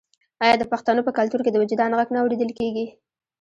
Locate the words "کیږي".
2.59-2.85